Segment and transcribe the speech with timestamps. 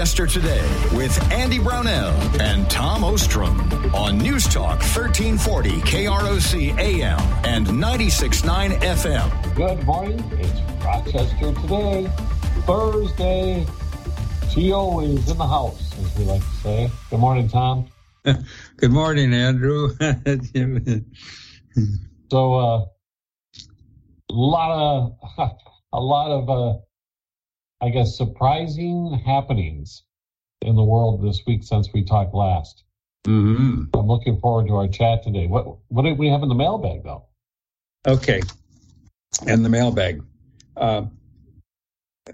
[0.00, 3.60] Esther Today with Andy Brownell and Tom Ostrom
[3.94, 9.54] on News Talk 1340 KROC AM and 96.9 FM.
[9.54, 10.24] Good morning.
[10.38, 12.10] It's Rochester Today,
[12.62, 13.66] Thursday.
[14.48, 16.90] She always in the house, as we like to say.
[17.10, 17.86] Good morning, Tom.
[18.24, 19.90] Good morning, Andrew.
[22.30, 22.86] so, uh,
[24.30, 25.12] a lot of,
[25.92, 26.78] a lot of, uh,
[27.82, 30.02] I guess, surprising happenings
[30.60, 32.84] in the world this week since we talked last.
[33.26, 33.84] Mm-hmm.
[33.94, 35.46] I'm looking forward to our chat today.
[35.46, 37.24] What what did we have in the mailbag though?
[38.06, 38.40] Okay,
[39.46, 40.22] in the mailbag,
[40.76, 41.04] uh,
[42.28, 42.32] uh,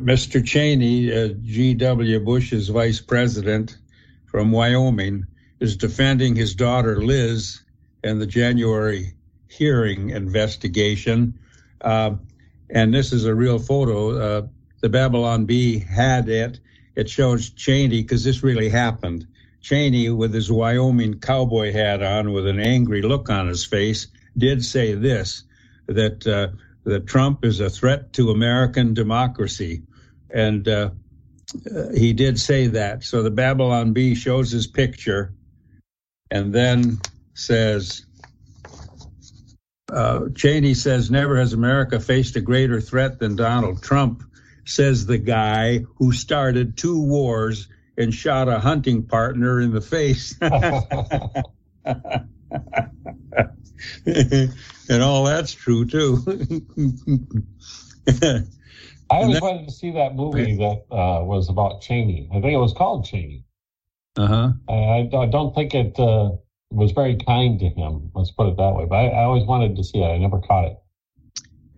[0.00, 0.44] Mr.
[0.44, 2.20] Cheney, uh, G.W.
[2.20, 3.78] Bush's vice president
[4.26, 5.26] from Wyoming,
[5.60, 7.62] is defending his daughter Liz
[8.04, 9.14] in the January
[9.48, 11.38] hearing investigation.
[11.80, 12.16] Uh,
[12.70, 14.50] and this is a real photo.
[14.80, 16.60] The Babylon Bee had it.
[16.94, 19.26] It shows Cheney because this really happened.
[19.60, 24.64] Cheney, with his Wyoming cowboy hat on, with an angry look on his face, did
[24.64, 25.42] say this:
[25.86, 26.48] that uh,
[26.84, 29.82] that Trump is a threat to American democracy,
[30.30, 30.90] and uh,
[31.94, 33.02] he did say that.
[33.02, 35.32] So the Babylon Bee shows his picture,
[36.30, 37.00] and then
[37.34, 38.04] says.
[39.90, 44.22] Uh, Cheney says, never has America faced a greater threat than Donald Trump
[44.68, 50.36] says the guy who started two wars and shot a hunting partner in the face.
[54.06, 56.22] and all that's true too.
[59.10, 62.28] I always wanted to see that movie that uh, was about Cheney.
[62.30, 63.46] I think it was called Cheney.
[64.16, 64.52] Uh-huh.
[64.68, 66.32] I, I don't think it uh,
[66.70, 68.10] was very kind to him.
[68.14, 68.84] Let's put it that way.
[68.84, 70.06] But I, I always wanted to see it.
[70.06, 70.76] I never caught it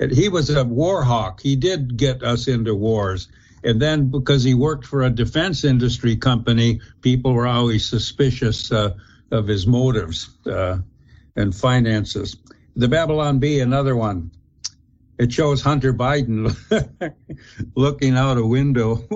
[0.08, 1.40] he was a war hawk.
[1.40, 3.28] He did get us into wars.
[3.62, 8.94] And then because he worked for a defense industry company, people were always suspicious uh,
[9.30, 10.78] of his motives uh,
[11.36, 12.36] and finances.
[12.76, 14.30] The Babylon Bee, another one.
[15.18, 16.56] It shows Hunter Biden
[17.76, 19.04] looking out a window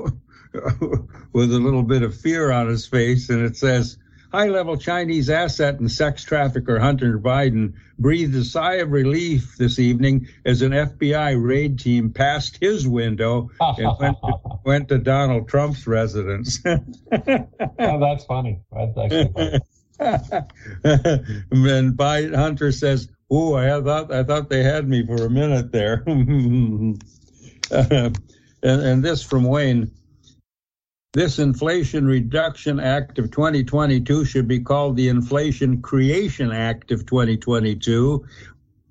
[1.33, 3.97] with a little bit of fear on his face, and it says,
[4.35, 9.79] High level Chinese asset and sex trafficker Hunter Biden breathed a sigh of relief this
[9.79, 14.33] evening as an FBI raid team passed his window and went to,
[14.65, 16.59] went to Donald Trump's residence.
[16.67, 18.59] oh, that's funny.
[18.73, 19.61] That's actually funny.
[21.53, 25.71] and Biden, Hunter says, "Oh, I thought I thought they had me for a minute
[25.71, 26.99] there." and,
[28.65, 29.93] and this from Wayne.
[31.15, 38.27] This Inflation Reduction Act of 2022 should be called the Inflation Creation Act of 2022.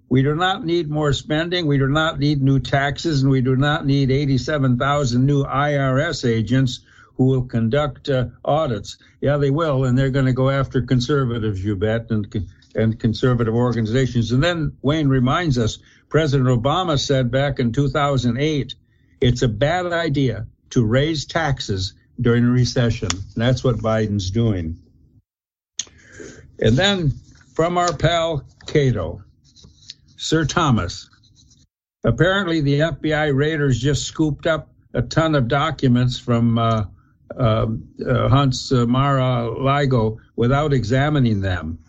[0.07, 1.67] We do not need more spending.
[1.67, 6.79] We do not need new taxes, and we do not need 87,000 new IRS agents
[7.15, 8.99] who will conduct uh, audits.
[9.19, 12.33] Yeah, they will, and they're going to go after conservatives, you bet, and
[12.73, 14.31] and conservative organizations.
[14.31, 18.75] And then Wayne reminds us, President Obama said back in 2008,
[19.19, 23.09] it's a bad idea to raise taxes during a recession.
[23.11, 24.77] And that's what Biden's doing.
[26.59, 27.11] And then
[27.53, 29.23] from our pal Cato,
[30.17, 31.09] Sir Thomas.
[32.05, 36.85] Apparently, the FBI raiders just scooped up a ton of documents from uh,
[37.37, 37.67] uh,
[38.07, 41.79] uh, Hunt's Mar-a-Lago without examining them.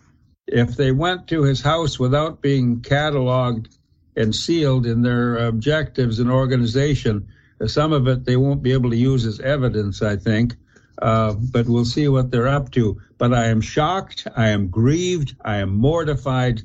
[0.47, 3.75] If they went to his house without being cataloged
[4.15, 7.27] and sealed in their objectives and organization,
[7.67, 10.55] some of it they won't be able to use as evidence, I think,
[11.01, 13.01] uh, but we'll see what they're up to.
[13.17, 16.61] But I am shocked, I am grieved, I am mortified,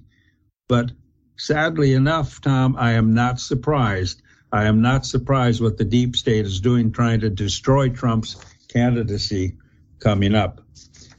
[0.69, 0.93] but
[1.37, 4.23] sadly enough, Tom, I am not surprised.
[4.53, 8.37] I am not surprised what the deep state is doing, trying to destroy Trump's
[8.69, 9.57] candidacy
[10.01, 10.61] coming up.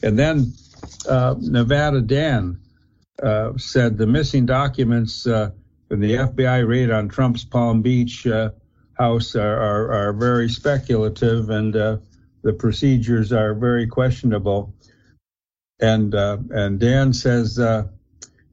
[0.03, 0.53] And then
[1.07, 2.59] uh, Nevada Dan
[3.21, 5.51] uh, said the missing documents uh,
[5.89, 8.51] in the FBI raid on Trump's Palm Beach uh,
[9.01, 11.97] House are, are, are very speculative and uh,
[12.43, 14.75] the procedures are very questionable.
[15.79, 17.87] And uh, and Dan says, uh,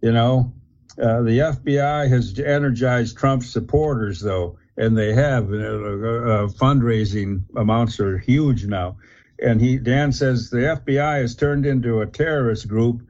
[0.00, 0.54] you know,
[0.96, 5.44] uh, the FBI has energized Trump's supporters, though, and they have.
[5.52, 8.96] Uh, fundraising amounts are huge now.
[9.38, 13.02] And he Dan says the FBI has turned into a terrorist group.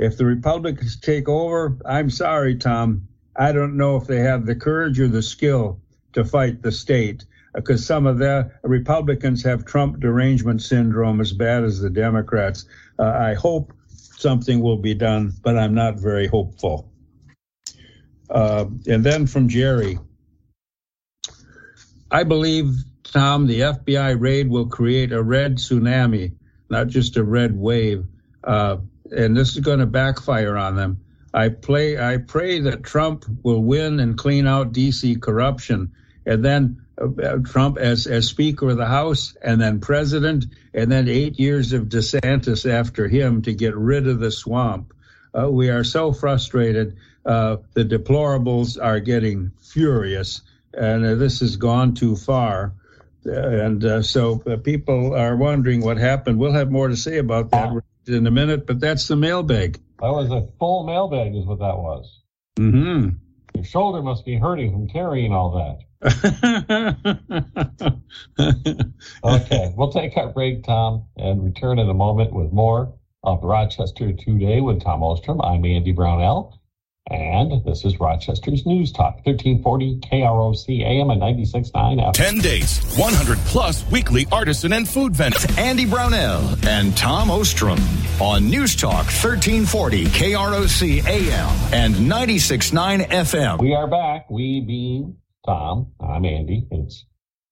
[0.00, 3.06] If the Republicans take over, I'm sorry, Tom.
[3.36, 5.80] I don't know if they have the courage or the skill
[6.14, 7.24] to fight the state
[7.54, 12.66] because some of the Republicans have Trump derangement syndrome as bad as the Democrats.
[12.98, 16.90] Uh, I hope something will be done, but I'm not very hopeful.
[18.28, 19.98] Uh, and then from Jerry,
[22.10, 22.74] I believe
[23.04, 26.32] Tom, the FBI raid will create a red tsunami,
[26.68, 28.04] not just a red wave.
[28.42, 28.78] Uh,
[29.10, 31.00] and this is going to backfire on them.
[31.32, 31.98] I play.
[31.98, 35.92] I pray that Trump will win and clean out DC corruption,
[36.26, 41.08] and then uh, Trump as as Speaker of the House, and then President, and then
[41.08, 44.92] eight years of DeSantis after him to get rid of the swamp.
[45.36, 46.96] Uh, we are so frustrated.
[47.26, 50.42] Uh, the deplorables are getting furious,
[50.72, 52.72] and uh, this has gone too far.
[53.24, 56.38] And uh, so uh, people are wondering what happened.
[56.38, 59.80] We'll have more to say about that in a minute, but that's the mailbag.
[60.00, 62.20] That was a full mailbag, is what that was.
[62.58, 63.16] Mm-hmm.
[63.54, 65.78] Your shoulder must be hurting from carrying all that.
[69.24, 72.92] okay, we'll take our break, Tom, and return in a moment with more
[73.22, 75.40] of Rochester Today with Tom Ostrom.
[75.40, 76.60] I'm Andy Brownell.
[77.10, 82.12] And this is Rochester's News Talk, 1340 KROC AM and 96.9 FM.
[82.14, 85.44] 10 days, 100 plus weekly artisan and food vendors.
[85.58, 87.78] Andy Brownell and Tom Ostrom
[88.20, 93.60] on News Talk, 1340 KROC AM and 96.9 FM.
[93.60, 94.30] We are back.
[94.30, 95.92] We being Tom.
[96.00, 96.66] I'm Andy.
[96.70, 97.04] It's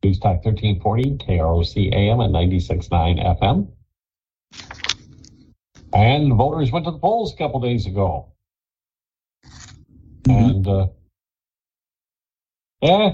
[0.03, 2.89] News Talk 1340 KROC AM and 96.9
[3.39, 3.69] FM.
[5.93, 8.33] And voters went to the polls a couple days ago.
[10.27, 10.31] Mm-hmm.
[10.31, 10.87] And uh,
[12.81, 13.11] yeah,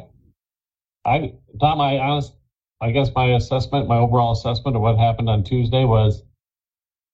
[1.05, 2.35] I Tom, I honest,
[2.81, 6.23] I guess my assessment, my overall assessment of what happened on Tuesday was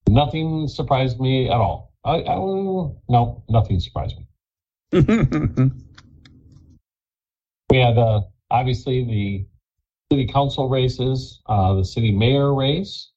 [0.09, 1.95] nothing surprised me at all.
[2.05, 2.35] I, I
[3.09, 5.71] no, nothing surprised me.
[7.75, 8.21] we had uh,
[8.53, 9.45] obviously the
[10.13, 13.11] city council races, uh, the city mayor race.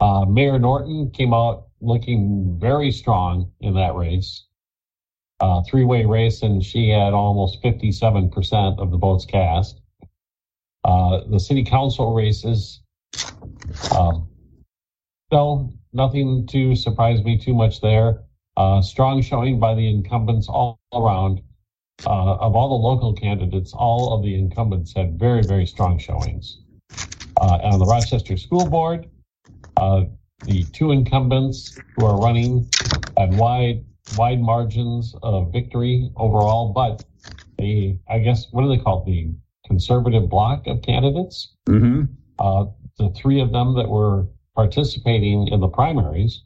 [0.00, 4.44] Uh, mayor Norton came out looking very strong in that race
[5.40, 9.80] uh, three way race, and she had almost 57% of the votes cast.
[10.84, 12.82] Uh, the city council races,
[13.96, 14.28] um,
[15.32, 18.24] no, nothing to surprise me too much there.
[18.58, 21.40] Uh, strong showing by the incumbents all around.
[22.06, 26.60] Uh, of all the local candidates, all of the incumbents had very, very strong showings.
[27.40, 29.08] Uh, on the Rochester School Board,
[29.76, 30.04] uh,
[30.44, 32.68] the two incumbents who are running
[33.16, 33.84] had wide
[34.16, 37.04] wide margins of victory overall, but
[37.58, 39.04] the, I guess, what do they call?
[39.04, 39.34] The
[39.66, 41.54] conservative block of candidates.
[41.68, 42.04] Mm-hmm.
[42.38, 42.66] Uh,
[42.98, 46.42] the three of them that were participating in the primaries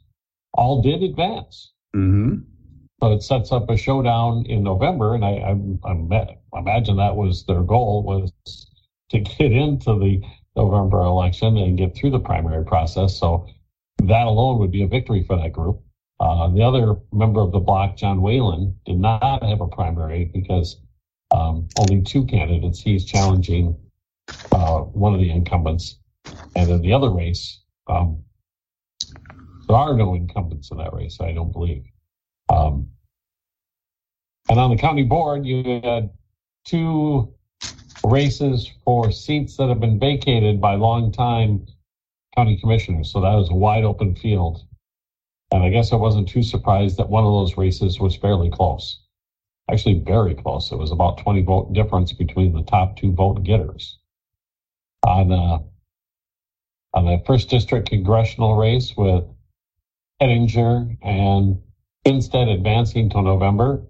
[0.53, 1.71] all did advance.
[1.95, 2.41] Mm-hmm.
[3.03, 7.45] So it sets up a showdown in November, and I, I, I imagine that was
[7.45, 8.31] their goal was
[9.09, 10.21] to get into the
[10.55, 13.19] November election and get through the primary process.
[13.19, 13.45] So
[14.03, 15.81] that alone would be a victory for that group.
[16.21, 20.77] Uh, the other member of the bloc, John Whalen, did not have a primary because
[21.31, 22.79] um, only two candidates.
[22.79, 23.75] He's challenging
[24.53, 25.97] uh, one of the incumbents.
[26.55, 28.23] And in the other race, um,
[29.67, 31.83] there are no incumbents in that race, I don't believe.
[32.53, 32.87] Um,
[34.49, 36.09] and on the county board, you had
[36.65, 37.33] two
[38.05, 41.65] races for seats that have been vacated by longtime
[42.35, 43.11] county commissioners.
[43.11, 44.65] So that was a wide open field.
[45.51, 48.99] And I guess I wasn't too surprised that one of those races was fairly close.
[49.71, 50.71] Actually, very close.
[50.71, 53.97] It was about 20 vote difference between the top two vote getters.
[55.07, 55.59] On, uh,
[56.93, 59.23] on the first district congressional race with
[60.19, 61.61] Ettinger and
[62.05, 63.81] Finstad advancing to November.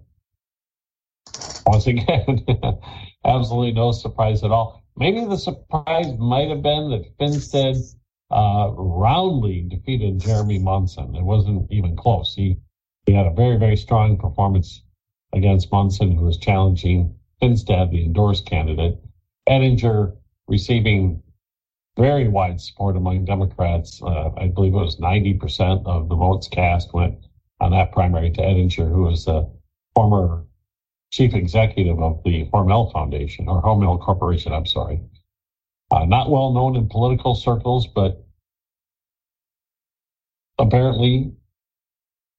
[1.66, 2.44] Once again,
[3.24, 4.82] absolutely no surprise at all.
[4.96, 7.76] Maybe the surprise might have been that Finstad
[8.30, 11.14] uh, roundly defeated Jeremy Munson.
[11.16, 12.34] It wasn't even close.
[12.34, 12.56] He
[13.06, 14.82] he had a very very strong performance
[15.32, 18.94] against Munson, who was challenging Finstad, the endorsed candidate.
[19.48, 20.14] Ettinger
[20.46, 21.20] receiving
[21.96, 24.00] very wide support among Democrats.
[24.02, 27.23] Uh, I believe it was 90% of the votes cast went
[27.64, 29.48] on that primary to Ettinger, who was a
[29.94, 30.44] former
[31.10, 34.52] chief executive of the Hormel Foundation or Hormel Corporation.
[34.52, 35.00] I'm sorry.
[35.90, 38.22] Uh, not well known in political circles, but
[40.58, 41.32] apparently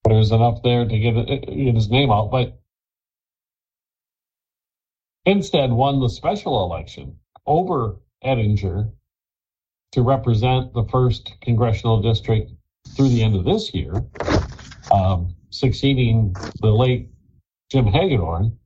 [0.04, 2.30] there's enough there to get, get his name out.
[2.30, 2.60] But
[5.26, 7.16] Finstad won the special election
[7.48, 8.92] over Ettinger
[9.94, 12.52] to represent the first congressional district
[12.90, 14.04] through the end of this year,
[14.96, 17.10] um, succeeding the late
[17.72, 18.58] Jim Hagedorn.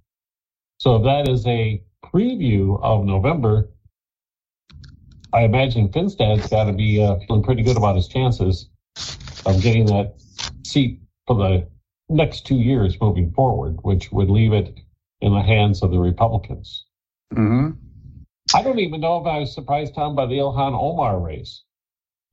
[0.77, 3.69] So that is a preview of November.
[5.33, 8.69] I imagine Finstad's got to be uh, feeling pretty good about his chances
[9.45, 10.15] of getting that
[10.65, 11.67] seat for the
[12.09, 14.79] next two years moving forward, which would leave it
[15.21, 16.86] in the hands of the Republicans.
[17.33, 17.71] Mm-hmm.
[18.55, 21.63] I don't even know if I was surprised, Tom, by the Ilhan Omar race.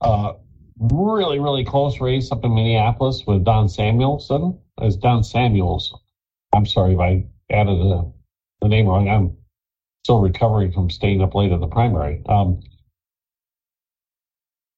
[0.00, 0.34] Uh,
[0.78, 4.58] really, really close race up in Minneapolis with Don Samuelson.
[4.80, 5.94] As Don Samuels.
[6.54, 8.12] I'm sorry if I added the,
[8.60, 9.08] the name wrong.
[9.08, 9.36] I'm
[10.04, 12.22] still recovering from staying up late at the primary.
[12.28, 12.60] Um,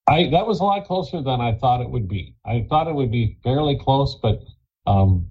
[0.07, 2.33] I that was a lot closer than I thought it would be.
[2.45, 4.41] I thought it would be fairly close, but
[4.87, 5.29] um,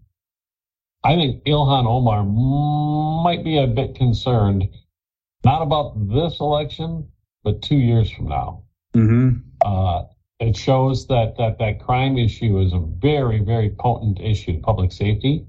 [1.03, 4.69] I think Ilhan Omar might be a bit concerned,
[5.45, 7.09] not about this election,
[7.43, 8.63] but two years from now.
[8.95, 9.39] Mm-hmm.
[9.65, 10.03] Uh,
[10.41, 15.45] it shows that, that that crime issue is a very, very potent issue, public safety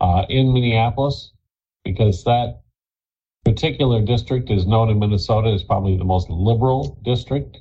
[0.00, 1.32] uh, in Minneapolis,
[1.84, 2.60] because that
[3.44, 7.58] particular district is known in Minnesota as probably the most liberal district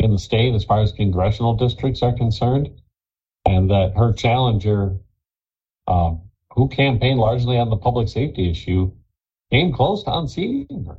[0.00, 2.68] in the state as far as congressional districts are concerned,
[3.44, 4.96] and that her challenger,
[5.86, 6.20] um,
[6.54, 8.90] who campaigned largely on the public safety issue,
[9.50, 10.98] came close to unseating her.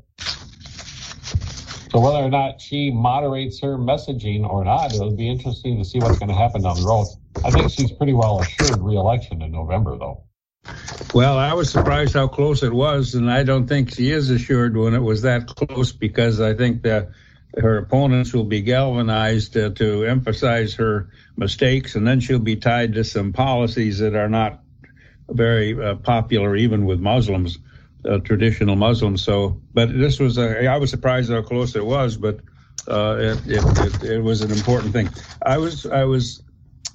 [1.93, 5.99] So whether or not she moderates her messaging or not, it'll be interesting to see
[5.99, 7.05] what's going to happen down the road.
[7.45, 10.23] I think she's pretty well assured reelection in November, though.
[11.13, 14.75] Well, I was surprised how close it was, and I don't think she is assured
[14.75, 17.11] when it was that close because I think that
[17.59, 22.93] her opponents will be galvanized uh, to emphasize her mistakes, and then she'll be tied
[22.93, 24.63] to some policies that are not
[25.29, 27.59] very uh, popular even with Muslims
[28.07, 29.23] uh, traditional Muslims.
[29.23, 32.39] So, but this was a, I was surprised how close it was, but
[32.87, 35.09] uh, it, it, it, it, was an important thing.
[35.41, 36.43] I was I was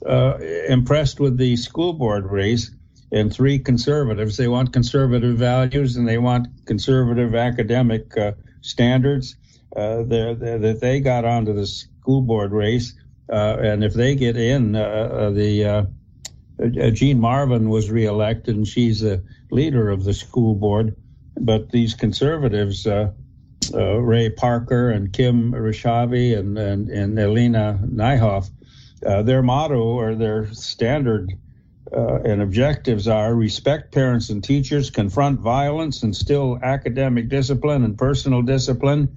[0.06, 0.38] uh,
[0.68, 2.70] impressed with the school board race
[3.10, 4.36] and three conservatives.
[4.36, 9.36] They want conservative values and they want conservative academic uh, standards.
[9.76, 12.94] Uh, that they got onto the school board race,
[13.30, 15.88] uh, and if they get in, the
[16.92, 20.96] Jean Marvin was reelected, and she's the leader of the school board.
[21.40, 23.12] But these conservatives, uh,
[23.72, 28.50] uh, Ray Parker and Kim Rishavi and, and, and Elena Niehoff,
[29.06, 31.32] uh, their motto or their standard
[31.92, 38.42] uh, and objectives are respect parents and teachers, confront violence, instill academic discipline and personal
[38.42, 39.16] discipline,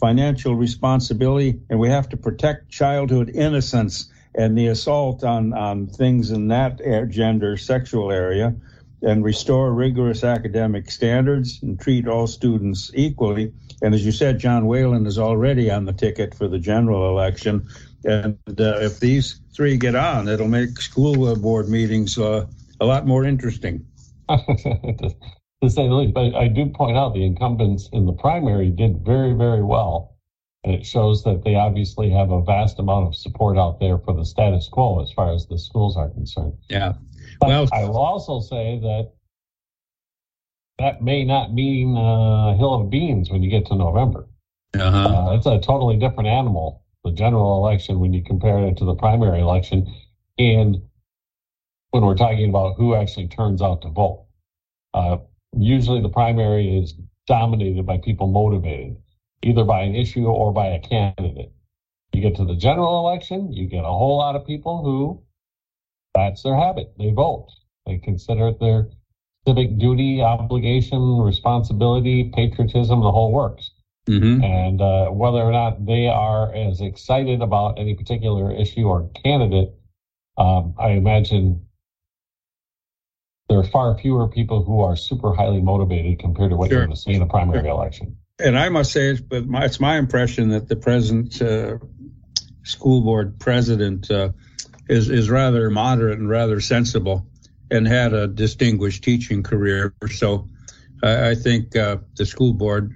[0.00, 6.30] financial responsibility, and we have to protect childhood innocence and the assault on, on things
[6.30, 8.54] in that gender sexual area
[9.02, 13.52] and restore rigorous academic standards and treat all students equally.
[13.82, 17.68] And as you said, John Whalen is already on the ticket for the general election.
[18.04, 22.46] And uh, if these three get on, it'll make school board meetings uh,
[22.80, 23.86] a lot more interesting.
[24.28, 29.04] to say the least, but I do point out the incumbents in the primary did
[29.04, 30.13] very, very well
[30.64, 34.14] and it shows that they obviously have a vast amount of support out there for
[34.14, 36.54] the status quo as far as the schools are concerned.
[36.70, 36.92] Yeah.
[37.38, 39.12] But well, I will also say that
[40.78, 44.26] that may not mean a hill of beans when you get to November.
[44.74, 45.30] Uh-huh.
[45.30, 48.94] Uh, it's a totally different animal, the general election, when you compare it to the
[48.94, 49.86] primary election.
[50.38, 50.78] And
[51.90, 54.24] when we're talking about who actually turns out to vote,
[54.94, 55.18] uh,
[55.56, 56.94] usually the primary is
[57.26, 58.96] dominated by people motivated
[59.44, 61.52] either by an issue or by a candidate.
[62.12, 65.22] You get to the general election, you get a whole lot of people who
[66.14, 66.94] that's their habit.
[66.96, 67.48] They vote.
[67.86, 68.88] They consider it their
[69.46, 73.72] civic duty, obligation, responsibility, patriotism, the whole works.
[74.08, 74.44] Mm-hmm.
[74.44, 79.74] And uh, whether or not they are as excited about any particular issue or candidate,
[80.36, 81.66] um, I imagine
[83.48, 86.78] there are far fewer people who are super highly motivated compared to what sure.
[86.78, 87.70] you're going to see in a primary sure.
[87.70, 91.78] election and I must say, but my, it's my impression that the present uh,
[92.62, 94.30] school board president uh,
[94.88, 97.26] is is rather moderate and rather sensible,
[97.70, 99.94] and had a distinguished teaching career.
[100.10, 100.48] So
[101.02, 102.92] I, I think uh, the school board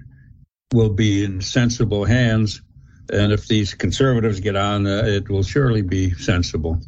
[0.73, 2.61] will be in sensible hands,
[3.11, 6.79] and if these conservatives get on, uh, it will surely be sensible.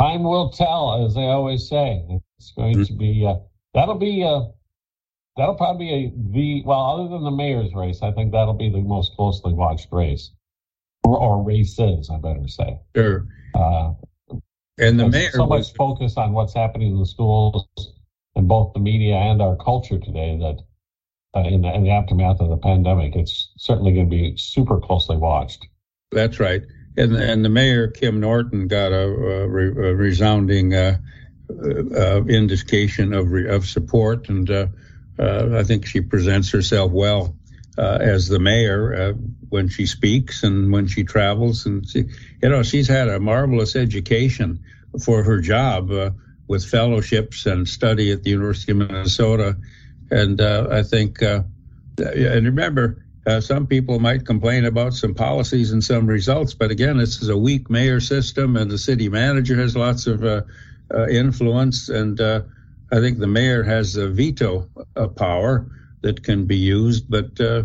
[0.00, 2.04] Time will tell, as they always say.
[2.38, 2.84] It's going mm-hmm.
[2.84, 3.36] to be uh,
[3.72, 4.42] that'll be uh,
[5.38, 8.68] that'll probably be a, the well, other than the mayor's race, I think that'll be
[8.68, 10.32] the most closely watched race,
[11.04, 12.78] or, or races, I better say.
[12.94, 13.26] Sure.
[13.54, 13.92] Uh,
[14.78, 17.66] and the mayor so much was, focus on what's happening in the schools
[18.36, 20.58] and both the media and our culture today that
[21.34, 24.78] uh, in, the, in the aftermath of the pandemic, it's certainly going to be super
[24.80, 25.66] closely watched.
[26.12, 26.62] That's right.
[26.96, 30.98] And and the mayor Kim Norton got a, a, re, a resounding uh,
[31.96, 34.66] uh, indication of re, of support and uh, uh,
[35.18, 37.34] I think she presents herself well
[37.76, 39.12] uh, as the mayor uh,
[39.48, 41.66] when she speaks and when she travels.
[41.66, 42.04] And she,
[42.42, 44.60] you know, she's had a marvelous education
[45.04, 46.10] for her job uh,
[46.46, 49.56] with fellowships and study at the University of Minnesota.
[50.10, 51.42] And uh, I think uh,
[52.00, 56.96] and remember, uh, some people might complain about some policies and some results, but again,
[56.96, 60.42] this is a weak mayor system, and the city manager has lots of uh,
[60.92, 62.42] uh, influence, and uh,
[62.90, 65.70] I think the mayor has a veto uh, power
[66.02, 67.10] that can be used.
[67.10, 67.64] But uh,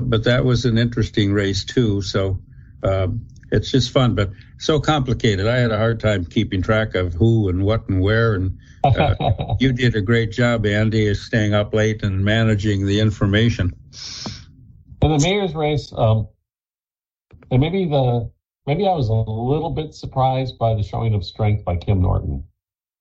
[0.00, 2.00] but that was an interesting race too.
[2.02, 2.38] So
[2.82, 5.46] um, it's just fun, but so complicated.
[5.46, 8.34] I had a hard time keeping track of who and what and where.
[8.34, 9.14] And uh,
[9.60, 13.72] you did a great job, Andy, staying up late and managing the information.
[15.02, 16.28] In the mayor's race, um,
[17.50, 18.30] and maybe the
[18.66, 22.44] maybe I was a little bit surprised by the showing of strength by Kim Norton,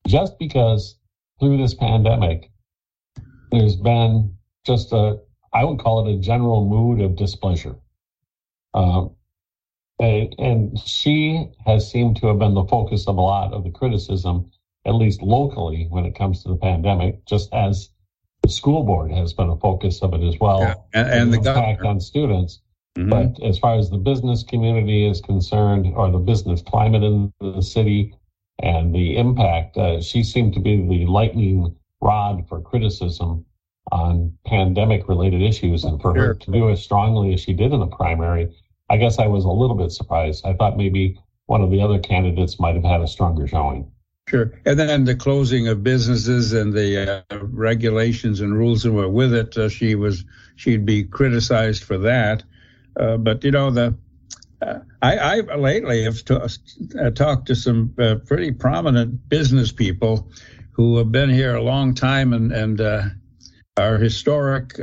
[0.06, 1.00] just because
[1.44, 2.50] through this pandemic,
[3.52, 4.34] there's been
[4.66, 5.20] just a
[5.54, 7.76] I would call it a general mood of displeasure.
[8.74, 9.12] Um,
[10.00, 13.70] and, and she has seemed to have been the focus of a lot of the
[13.70, 14.50] criticism,
[14.86, 17.90] at least locally, when it comes to the pandemic, just as
[18.42, 20.62] the school board has been a focus of it as well.
[20.62, 20.76] Yeah.
[20.94, 21.90] And, and the impact governor.
[21.90, 22.62] on students.
[22.98, 23.10] Mm-hmm.
[23.10, 27.62] But as far as the business community is concerned, or the business climate in the
[27.62, 28.16] city
[28.64, 33.46] and the impact, uh, she seemed to be the lightning rod for criticism
[33.92, 35.84] on pandemic related issues.
[35.84, 36.28] And for sure.
[36.28, 38.56] her to do as strongly as she did in the primary,
[38.90, 40.46] I guess I was a little bit surprised.
[40.46, 43.92] I thought maybe one of the other candidates might have had a stronger showing.
[44.30, 44.54] Sure.
[44.66, 49.34] And then the closing of businesses and the uh, regulations and rules that were with
[49.34, 50.24] it, uh, she was
[50.56, 52.44] she'd be criticized for that.
[52.98, 53.94] Uh, but you know the
[55.02, 60.30] I, I lately have uh, talked to some uh, pretty prominent business people
[60.72, 62.82] who have been here a long time and and
[63.78, 64.80] are historic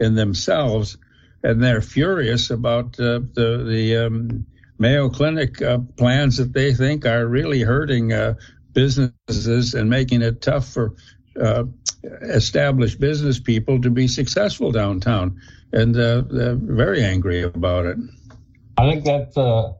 [0.00, 0.96] in themselves
[1.42, 4.46] and they're furious about uh, the the um,
[4.78, 8.34] Mayo Clinic uh, plans that they think are really hurting uh,
[8.72, 10.94] businesses and making it tough for
[11.40, 11.64] uh,
[12.22, 15.40] established business people to be successful downtown,
[15.72, 17.98] and uh, they're very angry about it.
[18.78, 19.74] I think that's a,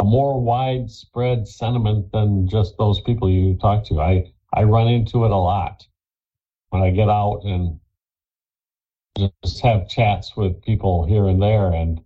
[0.00, 4.00] a more widespread sentiment than just those people you talk to.
[4.00, 5.84] I I run into it a lot
[6.70, 7.80] when I get out and
[9.42, 12.00] just have chats with people here and there, and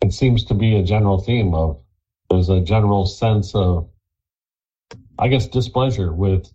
[0.00, 1.82] it seems to be a general theme of
[2.30, 3.90] there's a general sense of,
[5.18, 6.50] I guess, displeasure with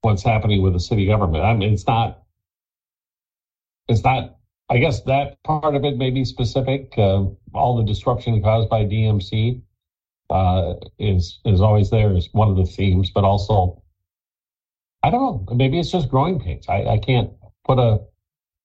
[0.00, 1.44] what's happening with the city government.
[1.44, 2.22] I mean, it's not,
[3.86, 4.38] it's not.
[4.70, 6.94] I guess that part of it may be specific.
[6.96, 9.60] Uh, all the disruption caused by DMC
[10.30, 13.82] uh, is is always there as one of the themes, but also,
[15.02, 15.54] I don't know.
[15.54, 16.66] Maybe it's just growing pains.
[16.68, 17.30] I, I can't
[17.64, 18.00] put a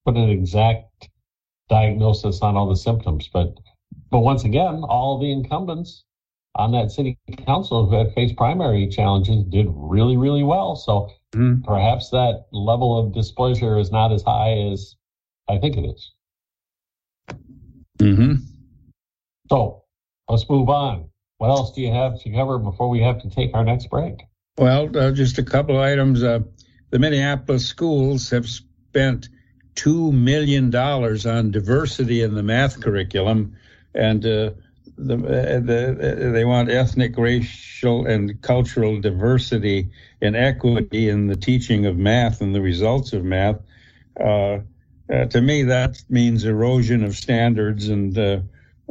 [0.06, 1.10] put an exact
[1.70, 3.56] diagnosis on all the symptoms, but
[4.10, 6.04] but once again, all the incumbents
[6.56, 10.76] on that city council who had faced primary challenges did really, really well.
[10.76, 11.64] So mm-hmm.
[11.64, 14.96] perhaps that level of displeasure is not as high as
[15.48, 16.14] I think it is.
[18.00, 18.34] Mm-hmm.
[19.50, 19.84] So
[20.30, 21.10] let's move on.
[21.38, 24.24] What else do you have to cover before we have to take our next break?
[24.58, 26.24] Well, uh, just a couple of items.
[26.24, 26.40] Uh,
[26.90, 29.30] the Minneapolis schools have spent
[29.76, 33.56] $2 million on diversity in the math curriculum.
[33.94, 34.52] And uh,
[34.98, 41.86] the, uh, the, they want ethnic, racial, and cultural diversity and equity in the teaching
[41.86, 43.58] of math and the results of math.
[44.20, 44.60] Uh,
[45.14, 48.18] uh, to me, that means erosion of standards and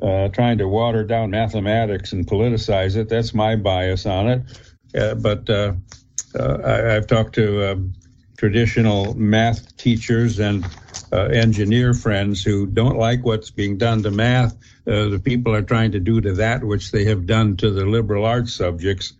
[0.02, 3.09] uh, uh, trying to water down mathematics and politicize it.
[3.09, 5.22] That's my bias on it.
[5.22, 7.94] but I, have talked to um,
[8.37, 10.66] traditional math teachers and
[11.12, 14.54] uh, engineer friends who don't like what's being done to math.
[14.87, 17.87] Uh, the people are trying to do to that which they have done to the
[17.87, 19.14] liberal arts subjects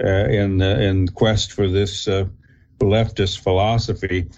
[0.00, 2.24] uh, in uh, in quest for this uh,
[2.80, 4.28] leftist philosophy.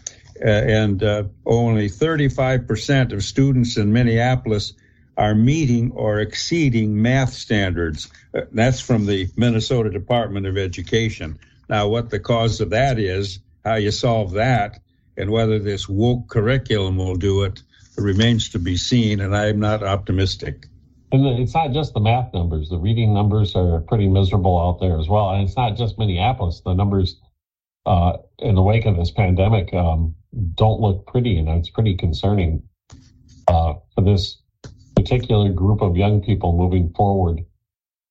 [0.42, 1.02] Uh, and
[1.44, 4.72] only 35% of students in Minneapolis
[5.20, 8.08] are meeting or exceeding math standards.
[8.52, 11.38] that's from the Minnesota Department of Education.
[11.68, 14.80] Now, what the cause of that is how you solve that
[15.18, 17.62] and whether this woke curriculum will do it
[17.98, 20.66] remains to be seen, and I'm not optimistic.
[21.12, 22.70] And it's not just the math numbers.
[22.70, 25.30] The reading numbers are pretty miserable out there as well.
[25.30, 26.62] And it's not just Minneapolis.
[26.64, 27.20] The numbers
[27.84, 30.14] uh, in the wake of this pandemic um,
[30.54, 32.62] don't look pretty, and it's pretty concerning
[33.48, 34.39] uh, for this
[35.02, 37.44] particular group of young people moving forward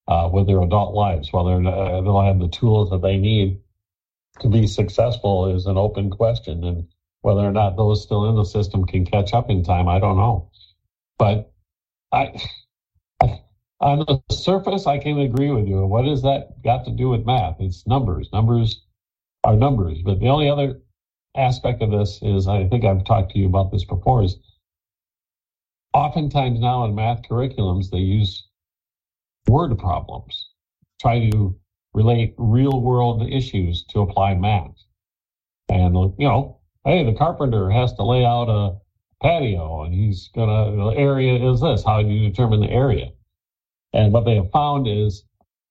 [0.08, 1.32] uh, with their adult lives.
[1.32, 3.60] While they're, uh, they'll have the tools that they need
[4.40, 6.64] to be successful is an open question.
[6.64, 6.88] And
[7.22, 10.18] whether or not those still in the system can catch up in time, I don't
[10.18, 10.50] know.
[11.18, 11.52] But
[12.12, 12.34] I
[13.82, 15.86] on the surface, I can agree with you.
[15.86, 17.58] What has that got to do with math?
[17.60, 18.30] It's numbers.
[18.34, 18.82] Numbers
[19.44, 20.00] are numbers.
[20.04, 20.82] But the only other
[21.36, 24.38] aspect of this is I think I've talked to you about this before is
[25.94, 28.48] oftentimes now in math curriculums they use
[29.48, 30.50] word problems,
[31.02, 31.56] try to
[31.94, 34.76] relate real world issues to apply math.
[35.70, 38.78] And you know, hey, the carpenter has to lay out a
[39.22, 41.84] patio and he's gonna the area is this.
[41.84, 43.12] How do you determine the area?
[43.94, 45.24] And what they have found is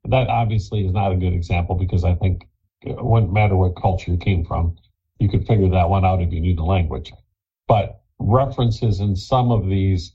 [0.09, 2.49] that obviously is not a good example because I think
[2.83, 4.77] it wouldn't matter what culture you came from,
[5.19, 7.13] you could figure that one out if you knew the language.
[7.67, 10.13] But references in some of these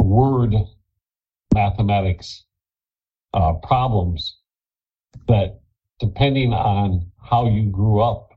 [0.00, 0.54] word
[1.54, 2.44] mathematics
[3.34, 4.38] uh, problems
[5.28, 5.60] that
[5.98, 8.30] depending on how you grew up,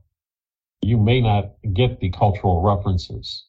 [0.82, 3.46] you may not get the cultural references.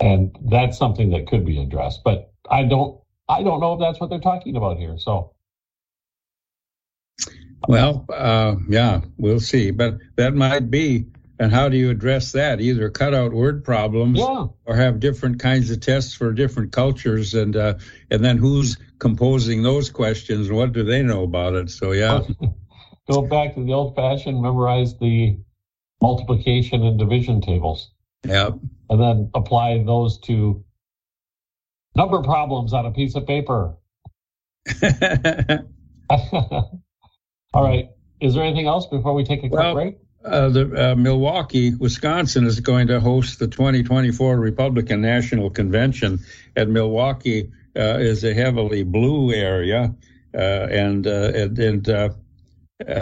[0.00, 4.00] And that's something that could be addressed, but I don't, I don't know if that's
[4.00, 4.96] what they're talking about here.
[4.98, 5.34] So.
[7.66, 11.06] Well, uh, yeah, we'll see, but that might be.
[11.40, 12.60] And how do you address that?
[12.60, 14.46] Either cut out word problems yeah.
[14.64, 17.74] or have different kinds of tests for different cultures, and uh,
[18.10, 21.70] and then who's composing those questions what do they know about it?
[21.70, 22.22] So yeah,
[23.10, 25.38] go back to the old-fashioned memorize the
[26.02, 27.92] multiplication and division tables.
[28.26, 28.50] Yeah,
[28.90, 30.64] and then apply those to
[31.94, 33.76] number problems on a piece of paper.
[37.54, 37.90] All right.
[38.20, 39.96] Is there anything else before we take a quick well, break?
[40.24, 46.18] Uh, the uh, Milwaukee, Wisconsin is going to host the 2024 Republican National Convention.
[46.56, 49.94] And Milwaukee uh, is a heavily blue area,
[50.34, 52.08] uh, and uh, and, and uh,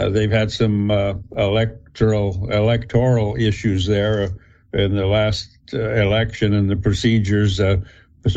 [0.09, 0.91] they've had some
[1.35, 4.29] electoral electoral issues there
[4.73, 7.57] in the last election and the procedures.
[7.57, 7.81] so,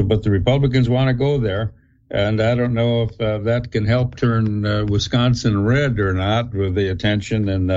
[0.05, 1.75] but the Republicans want to go there.
[2.11, 6.89] And I don't know if that can help turn Wisconsin red or not with the
[6.89, 7.71] attention and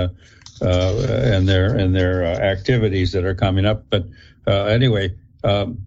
[0.62, 3.86] and their and their uh, activities that are coming up.
[3.90, 4.06] But
[4.48, 5.86] uh, anyway, um,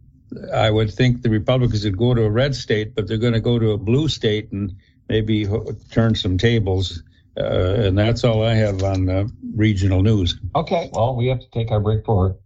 [0.52, 3.40] I would think the Republicans would go to a red state, but they're going to
[3.40, 4.74] go to a blue state and
[5.08, 5.46] maybe
[5.90, 7.02] turn some tables.
[7.38, 10.38] Uh, and that's all I have on uh, regional news.
[10.54, 12.38] Okay, well, we have to take our break for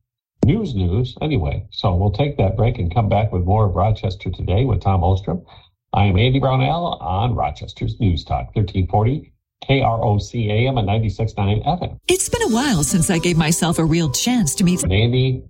[0.45, 1.67] news news anyway.
[1.71, 5.05] So we'll take that break and come back with more of Rochester Today with Tom
[5.05, 5.45] Ostrom.
[5.93, 9.30] I am Andy Brownell on Rochester's News Talk 1340
[9.69, 11.99] KROC AM and 96.9 FM.
[12.09, 14.83] It's been a while since I gave myself a real chance to meet.
[14.85, 15.45] Andy,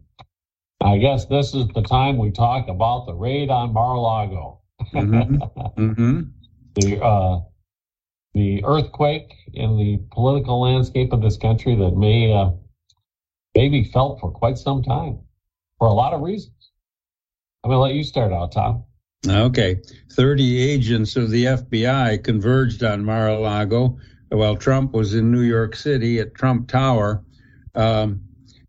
[0.81, 4.61] I guess this is the time we talk about the raid on Mar-a-Lago.
[4.95, 5.81] Mm-hmm.
[5.83, 6.21] mm-hmm.
[6.77, 7.41] The, uh,
[8.33, 12.51] the earthquake in the political landscape of this country that may, uh,
[13.57, 15.19] may be felt for quite some time
[15.79, 16.71] for a lot of reasons.
[17.65, 18.85] I'm going to let you start out, Tom.
[19.29, 19.81] Okay.
[20.13, 23.99] 30 agents of the FBI converged on Mar a Lago
[24.31, 27.23] while Trump was in New York City at Trump Tower.
[27.75, 28.23] Um,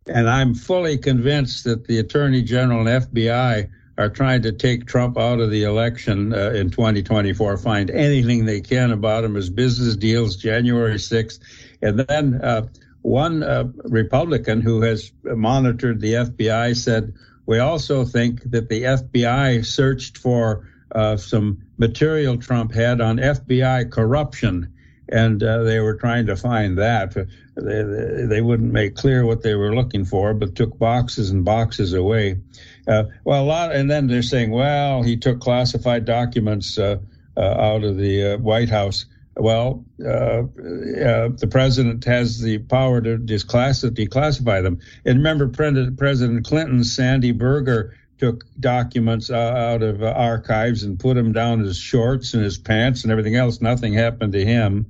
[0.07, 5.17] and I'm fully convinced that the Attorney General and FBI are trying to take Trump
[5.17, 9.95] out of the election uh, in 2024, find anything they can about him as business
[9.95, 11.39] deals January 6th.
[11.81, 12.67] And then uh,
[13.03, 17.13] one uh, Republican who has monitored the FBI said,
[17.45, 23.91] we also think that the FBI searched for uh, some material Trump had on FBI
[23.91, 24.73] corruption,
[25.09, 27.13] and uh, they were trying to find that.
[27.55, 31.93] They, they wouldn't make clear what they were looking for, but took boxes and boxes
[31.93, 32.39] away.
[32.87, 36.97] Uh, well, a lot, and then they're saying, well, he took classified documents uh,
[37.37, 39.05] uh, out of the uh, White House.
[39.41, 44.79] Well, uh, uh, the president has the power to declassify them.
[45.03, 51.15] And remember, President Clinton, Sandy Berger took documents uh, out of uh, archives and put
[51.15, 53.61] them down his shorts and his pants and everything else.
[53.61, 54.85] Nothing happened to him.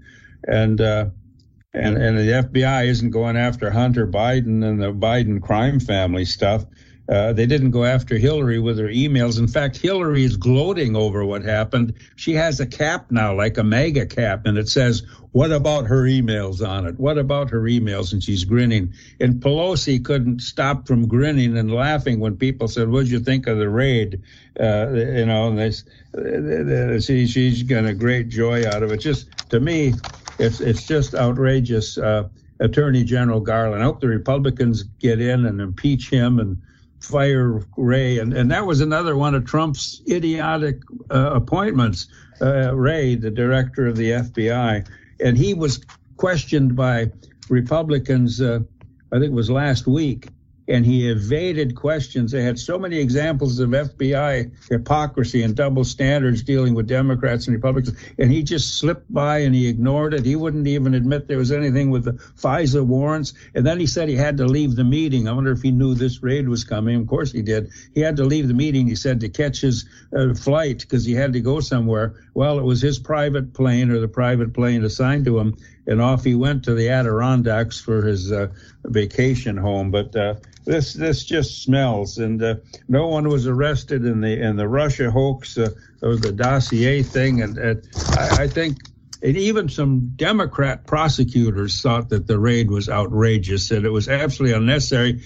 [0.45, 1.05] And uh,
[1.73, 6.65] and and the FBI isn't going after Hunter Biden and the Biden crime family stuff.
[7.09, 9.37] Uh, they didn't go after Hillary with her emails.
[9.37, 11.93] In fact, Hillary is gloating over what happened.
[12.15, 16.03] She has a cap now, like a MAGA cap, and it says, What about her
[16.03, 16.99] emails on it?
[16.99, 18.13] What about her emails?
[18.13, 18.93] And she's grinning.
[19.19, 23.57] And Pelosi couldn't stop from grinning and laughing when people said, What'd you think of
[23.57, 24.21] the raid?
[24.59, 28.97] Uh, you know, and they, she, she's got a great joy out of it.
[28.97, 29.93] Just to me,
[30.39, 31.97] it's, it's just outrageous.
[31.97, 32.29] Uh,
[32.61, 33.81] Attorney General Garland.
[33.81, 36.61] I hope the Republicans get in and impeach him and
[37.01, 42.07] fire Wray, and, and that was another one of Trump's idiotic uh, appointments.
[42.39, 44.87] Uh, Wray, the director of the FBI,
[45.19, 45.81] and he was
[46.17, 47.11] questioned by
[47.49, 48.41] Republicans.
[48.41, 48.59] Uh,
[49.11, 50.27] I think it was last week,
[50.71, 52.31] and he evaded questions.
[52.31, 57.55] They had so many examples of FBI hypocrisy and double standards dealing with Democrats and
[57.55, 60.25] Republicans, and he just slipped by and he ignored it.
[60.25, 63.34] He wouldn't even admit there was anything with the FISA warrants.
[63.53, 65.27] And then he said he had to leave the meeting.
[65.27, 67.01] I wonder if he knew this raid was coming.
[67.01, 67.69] Of course he did.
[67.93, 71.13] He had to leave the meeting, he said, to catch his uh, flight because he
[71.13, 72.15] had to go somewhere.
[72.34, 76.23] Well, it was his private plane or the private plane assigned to him, and off
[76.23, 78.47] he went to the Adirondacks for his uh,
[78.86, 79.91] vacation home.
[79.91, 82.56] But uh, this this just smells, and uh,
[82.88, 85.69] no one was arrested in the in the Russia hoax uh,
[86.02, 88.78] or the dossier thing, and, and I, I think.
[89.24, 94.58] And even some Democrat prosecutors thought that the raid was outrageous and it was absolutely
[94.58, 95.21] unnecessary.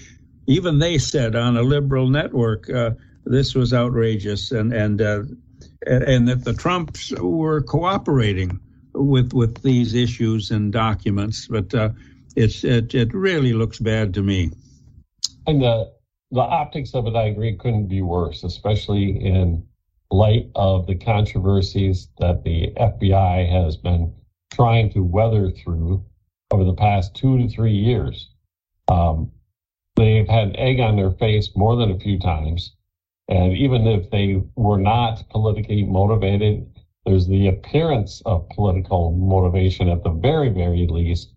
[0.46, 2.90] Even they said on a liberal network, uh,
[3.24, 5.22] this was outrageous, and and uh,
[5.86, 8.60] and that the Trumps were cooperating
[8.92, 11.46] with with these issues and documents.
[11.48, 11.90] But uh,
[12.36, 14.50] it's it, it really looks bad to me.
[15.46, 15.92] And the
[16.32, 19.64] the optics of it, I agree, couldn't be worse, especially in
[20.10, 24.12] light of the controversies that the FBI has been
[24.52, 26.04] trying to weather through
[26.50, 28.28] over the past two to three years.
[28.88, 29.30] Um,
[29.94, 32.72] they've had egg on their face more than a few times.
[33.28, 36.66] And even if they were not politically motivated,
[37.04, 41.32] there's the appearance of political motivation at the very, very least.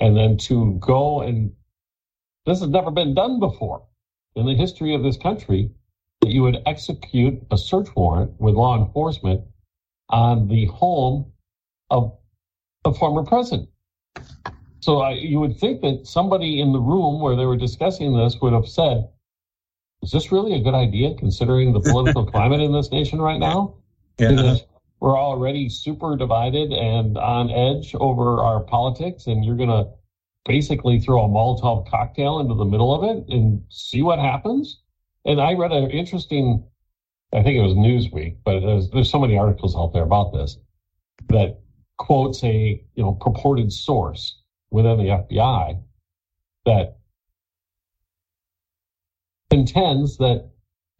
[0.00, 1.50] And then to go and
[2.46, 3.82] this has never been done before
[4.36, 5.70] in the history of this country
[6.20, 9.42] that you would execute a search warrant with law enforcement
[10.10, 11.32] on the home
[11.90, 12.16] of
[12.84, 13.68] a former president.
[14.80, 18.40] So I, you would think that somebody in the room where they were discussing this
[18.42, 19.08] would have said,
[20.02, 23.76] is this really a good idea considering the political climate in this nation right now?
[24.18, 24.56] Yeah.
[25.00, 29.88] We're already super divided and on edge over our politics, and you're going to
[30.44, 34.78] basically throw a Molotov cocktail into the middle of it and see what happens.
[35.24, 36.62] And I read an interesting,
[37.32, 40.56] I think it was Newsweek, but there's, there's so many articles out there about this
[41.28, 41.58] that
[41.96, 44.34] quotes a you know purported source
[44.70, 45.78] within the FBI
[46.64, 46.96] that
[49.50, 50.44] contends that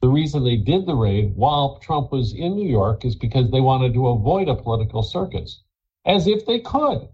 [0.00, 3.61] the reason they did the raid while Trump was in New York is because they
[3.61, 5.61] wanted to avoid a political circus,
[6.04, 7.09] as if they could.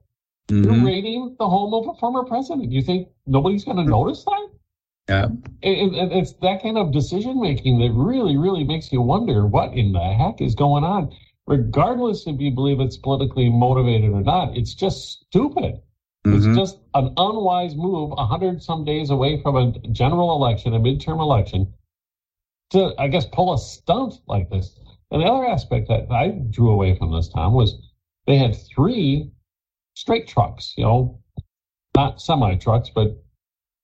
[0.48, 0.64] Mm-hmm.
[0.64, 2.72] You're raiding the home of a former president.
[2.72, 4.48] You think nobody's going to notice that?
[5.08, 5.26] Yeah.
[5.62, 9.72] It, it, it's that kind of decision making that really, really makes you wonder what
[9.74, 11.12] in the heck is going on.
[11.46, 15.80] Regardless if you believe it's politically motivated or not, it's just stupid.
[16.24, 16.36] Mm-hmm.
[16.36, 20.78] It's just an unwise move, a hundred some days away from a general election, a
[20.78, 21.72] midterm election,
[22.70, 24.78] to I guess pull a stunt like this.
[25.10, 27.74] And the other aspect that I drew away from this, Tom, was
[28.26, 29.32] they had three
[30.00, 31.20] straight trucks, you know,
[31.94, 33.22] not semi trucks, but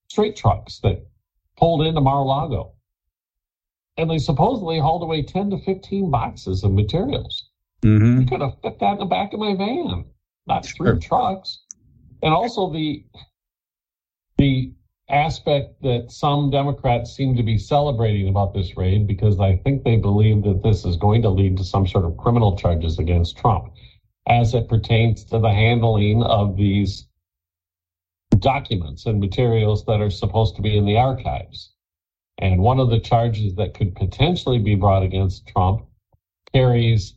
[0.08, 1.06] straight trucks that
[1.56, 2.72] pulled into Mar-a-Lago.
[3.98, 7.50] And they supposedly hauled away 10 to 15 boxes of materials.
[7.82, 8.20] Mm-hmm.
[8.20, 10.04] You could have fit that in the back of my van,
[10.46, 10.98] not three sure.
[10.98, 11.58] trucks
[12.22, 13.04] and also the
[14.38, 14.72] the
[15.08, 19.96] aspect that some Democrats seem to be celebrating about this raid because I think they
[19.96, 23.72] believe that this is going to lead to some sort of criminal charges against Trump
[24.28, 27.06] as it pertains to the handling of these
[28.38, 31.72] documents and materials that are supposed to be in the archives.
[32.38, 35.86] And one of the charges that could potentially be brought against Trump
[36.52, 37.14] carries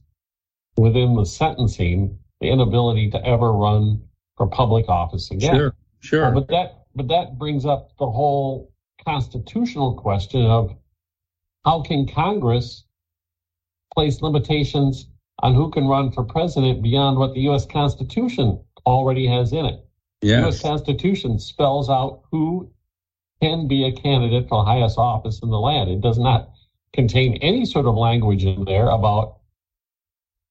[0.77, 4.01] within the sentencing the inability to ever run
[4.37, 5.55] for public office again.
[5.55, 6.25] Sure, sure.
[6.25, 8.71] Uh, but that but that brings up the whole
[9.05, 10.73] constitutional question of
[11.65, 12.85] how can Congress
[13.93, 15.08] place limitations
[15.39, 17.65] on who can run for president beyond what the U.S.
[17.65, 19.85] Constitution already has in it.
[20.21, 20.35] Yes.
[20.35, 20.61] The U.S.
[20.61, 22.71] Constitution spells out who
[23.41, 25.89] can be a candidate for the highest office in the land.
[25.89, 26.49] It does not
[26.93, 29.37] contain any sort of language in there about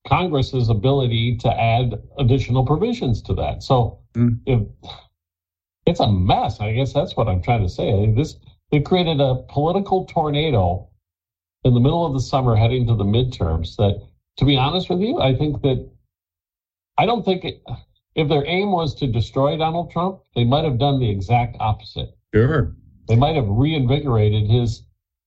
[0.06, 3.62] Congress's ability to add additional provisions to that.
[3.62, 4.38] So mm.
[4.46, 4.60] if
[5.86, 8.10] it's a mess, I guess that's what I'm trying to say.
[8.14, 8.36] This
[8.70, 10.88] they created a political tornado
[11.64, 14.07] in the middle of the summer heading to the midterms that
[14.38, 15.90] to be honest with you, I think that
[16.96, 17.62] I don't think it,
[18.14, 22.10] if their aim was to destroy Donald Trump, they might have done the exact opposite.
[22.34, 22.74] Sure.
[23.06, 24.82] They might have reinvigorated his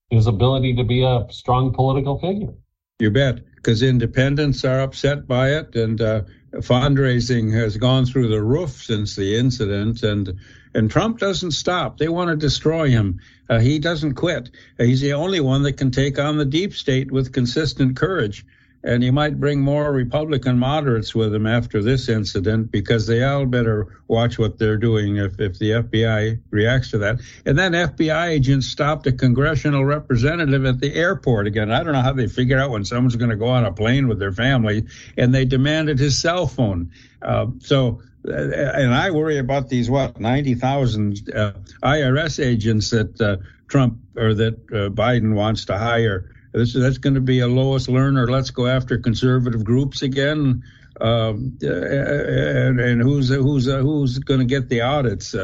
[0.09, 2.53] his ability to be a strong political figure.
[2.99, 6.23] You bet, because independents are upset by it, and uh,
[6.55, 10.37] fundraising has gone through the roof since the incident, and
[10.73, 11.97] and Trump doesn't stop.
[11.97, 13.19] They want to destroy him.
[13.49, 14.49] Uh, he doesn't quit.
[14.79, 18.45] Uh, he's the only one that can take on the deep state with consistent courage.
[18.83, 23.45] And he might bring more Republican moderates with him after this incident because they all
[23.45, 27.19] better watch what they're doing if, if the FBI reacts to that.
[27.45, 31.71] And then FBI agents stopped a congressional representative at the airport again.
[31.71, 34.07] I don't know how they figure out when someone's going to go on a plane
[34.07, 36.91] with their family, and they demanded his cell phone.
[37.21, 43.19] Uh, so uh, and I worry about these what ninety thousand uh, IRS agents that
[43.19, 46.29] uh, Trump or that uh, Biden wants to hire.
[46.51, 48.29] This that's going to be a lowest learner.
[48.29, 50.63] Let's go after conservative groups again.
[50.99, 55.35] Um, and, and, who's who's who's going to get the audits?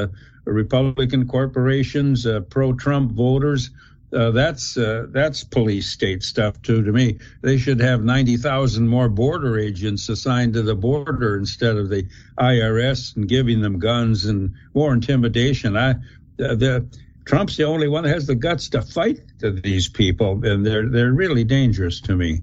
[0.45, 3.71] Republican corporations, pro-Trump voters.
[4.13, 6.81] Uh, that's uh, that's police state stuff too.
[6.81, 11.75] To me, they should have ninety thousand more border agents assigned to the border instead
[11.75, 12.07] of the
[12.39, 15.75] IRS and giving them guns and more intimidation.
[15.75, 15.95] I
[16.37, 16.87] the
[17.27, 20.89] Trump's the only one that has the guts to fight to these people, and they're
[20.89, 22.41] they're really dangerous to me.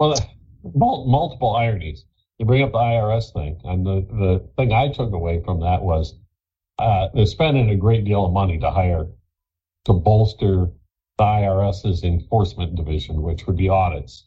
[0.00, 0.14] Well,
[0.74, 2.04] multiple ironies.
[2.38, 5.82] You bring up the IRS thing, and the the thing I took away from that
[5.82, 6.18] was
[6.80, 9.06] uh, they're spending a great deal of money to hire
[9.84, 10.66] to bolster
[11.16, 14.26] the IRS's enforcement division, which would be audits.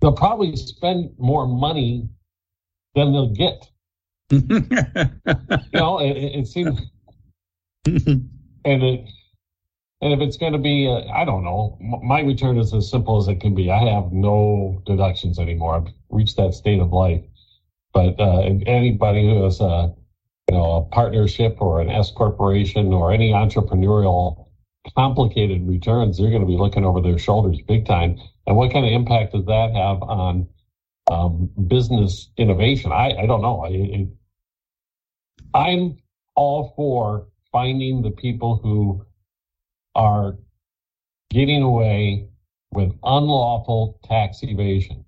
[0.00, 2.08] They'll probably spend more money
[2.94, 3.70] than they'll get.
[4.30, 4.50] you
[5.72, 6.80] know, it, it seems,
[7.86, 8.30] and
[8.64, 9.08] it,
[10.00, 13.16] and if it's going to be, uh, I don't know, my return is as simple
[13.16, 13.70] as it can be.
[13.70, 15.76] I have no deductions anymore.
[15.76, 17.22] I've reached that state of life.
[17.94, 19.88] But uh, anybody who has uh,
[20.50, 24.46] you know, a partnership or an S corporation or any entrepreneurial
[24.94, 28.18] complicated returns, they're going to be looking over their shoulders big time.
[28.46, 30.46] And what kind of impact does that have on
[31.10, 32.92] um, business innovation?
[32.92, 33.64] I, I don't know.
[33.64, 34.06] I,
[35.56, 35.96] I'm
[36.34, 39.06] all for finding the people who
[39.94, 40.36] are
[41.30, 42.28] getting away
[42.72, 45.06] with unlawful tax evasion,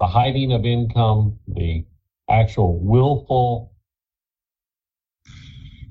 [0.00, 1.84] the hiding of income, the
[2.28, 3.72] actual willful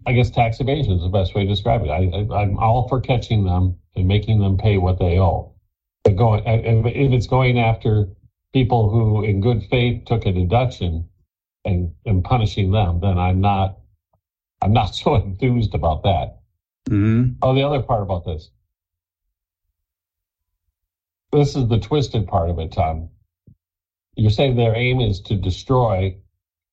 [0.06, 1.90] I guess tax evasion is the best way to describe it.
[1.90, 5.54] I, am all for catching them and making them pay what they owe.
[6.04, 8.10] But going, if it's going after
[8.52, 11.08] people who, in good faith, took a deduction
[11.66, 13.76] and, and punishing them, then I'm not,
[14.62, 16.30] I'm not so enthused about that.
[16.90, 17.34] Mm-hmm.
[17.42, 18.50] Oh, the other part about this.
[21.32, 23.10] This is the twisted part of it, Tom.
[24.16, 26.16] You're saying their aim is to destroy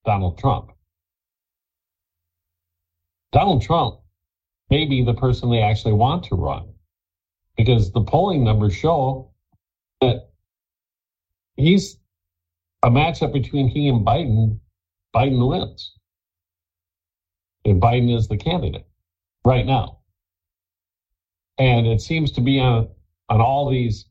[0.05, 0.71] Donald Trump.
[3.31, 3.95] Donald Trump
[4.69, 6.73] may be the person they actually want to run
[7.57, 9.27] because the polling numbers show
[10.01, 10.17] that
[11.57, 11.97] he's
[12.83, 14.57] a matchup between he and Biden.
[15.15, 15.93] Biden wins.
[17.65, 18.87] And Biden is the candidate
[19.45, 19.99] right now.
[21.57, 22.89] And it seems to be on,
[23.27, 24.05] on all these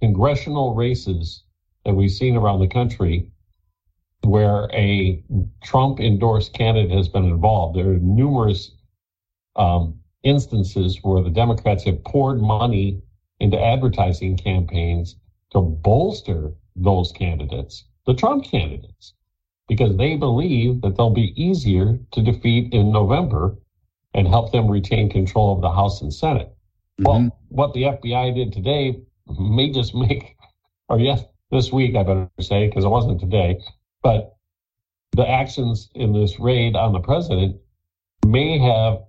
[0.00, 1.44] congressional races
[1.84, 3.30] that we've seen around the country
[4.24, 5.22] where a
[5.62, 7.76] Trump endorsed candidate has been involved.
[7.76, 8.72] There are numerous
[9.56, 13.02] um, instances where the Democrats have poured money
[13.40, 15.16] into advertising campaigns
[15.50, 19.14] to bolster those candidates, the Trump candidates,
[19.68, 23.56] because they believe that they'll be easier to defeat in November
[24.14, 26.48] and help them retain control of the House and Senate.
[27.00, 27.04] Mm-hmm.
[27.04, 29.00] Well, what the FBI did today
[29.38, 30.36] may just make,
[30.88, 33.58] or yes, this week, I better say, because it wasn't today,
[34.02, 34.36] but
[35.12, 37.56] the actions in this raid on the president
[38.26, 39.02] may have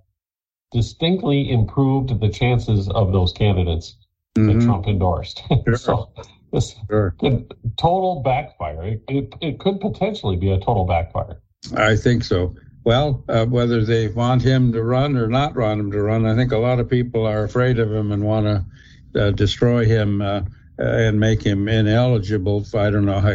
[0.72, 3.96] distinctly improved the chances of those candidates
[4.36, 4.58] mm-hmm.
[4.58, 5.42] that Trump endorsed.
[5.64, 5.76] Sure.
[5.76, 6.10] so
[6.54, 7.14] this sure.
[7.18, 8.84] could total backfire.
[8.84, 11.40] It, it, it, could potentially be a total backfire.
[11.76, 12.54] I think so.
[12.84, 16.34] Well, uh, whether they want him to run or not want him to run, I
[16.36, 20.22] think a lot of people are afraid of him and want to uh, destroy him.
[20.22, 20.42] Uh,
[20.76, 22.66] and make him ineligible.
[22.74, 23.30] I don't know how,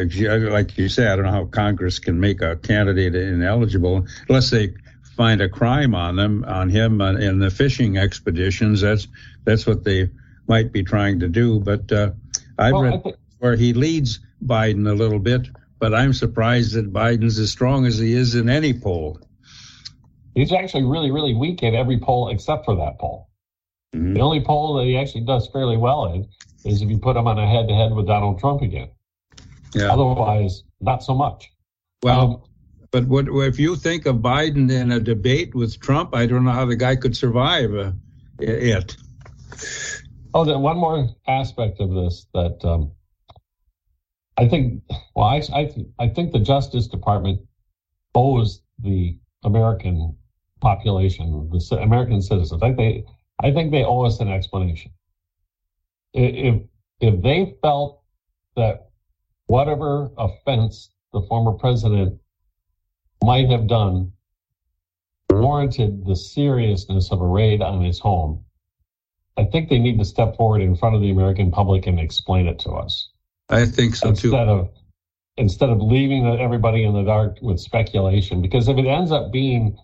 [0.51, 4.73] like you say, I don't know how Congress can make a candidate ineligible unless they
[5.15, 8.81] find a crime on them, on him uh, in the fishing expeditions.
[8.81, 9.07] That's
[9.45, 10.09] that's what they
[10.47, 11.59] might be trying to do.
[11.59, 12.11] But uh,
[12.59, 15.47] I've well, read think- where he leads Biden a little bit,
[15.79, 19.19] but I'm surprised that Biden's as strong as he is in any poll.
[20.35, 23.29] He's actually really, really weak in every poll except for that poll.
[23.95, 24.13] Mm-hmm.
[24.13, 26.27] The only poll that he actually does fairly well in
[26.65, 28.89] is if you put him on a head to head with Donald Trump again.
[29.73, 29.91] Yeah.
[29.91, 31.51] Otherwise, not so much.
[32.03, 32.41] Well, um,
[32.91, 36.51] but what, if you think of Biden in a debate with Trump, I don't know
[36.51, 37.91] how the guy could survive uh,
[38.39, 38.97] it.
[40.33, 42.91] Oh, then one more aspect of this that um,
[44.37, 44.83] I think,
[45.15, 47.41] well, I, I, I think the Justice Department
[48.13, 50.15] owes the American
[50.61, 52.61] population, the American citizens.
[52.61, 53.03] I think they,
[53.41, 54.91] I think they owe us an explanation
[56.13, 56.61] if
[57.01, 58.01] if they felt
[58.55, 58.89] that
[59.47, 62.19] whatever offense the former president
[63.23, 64.11] might have done
[65.29, 68.43] warranted the seriousness of a raid on his home,
[69.39, 72.45] I think they need to step forward in front of the American public and explain
[72.45, 73.09] it to us.
[73.47, 74.51] I think so instead too.
[74.51, 74.69] of
[75.37, 78.41] instead of leaving everybody in the dark with speculation.
[78.41, 79.77] Because if it ends up being